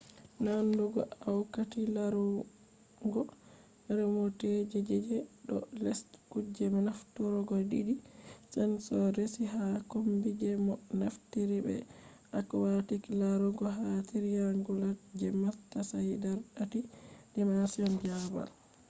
[0.45, 0.99] nandugo
[1.29, 3.21] aquati larurgo
[3.97, 5.99] remote je je do les
[6.31, 7.95] kuje nafturgo didi
[8.53, 11.75] sensors resi ha kombi je mo naftirta be
[12.39, 18.49] aquatic larugo ha triangulate je matsayi dar tatti-dimension babal